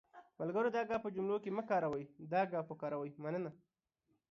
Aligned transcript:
ملګرو 0.39 0.69
دا 0.75 0.81
گ 0.89 0.91
په 1.03 1.09
جملو 1.15 1.35
کې 1.43 1.49
مه 1.57 1.63
کاروٸ، 1.69 2.05
دا 2.31 2.41
ګ 2.51 2.53
وکاروٸ.مننه 2.69 3.51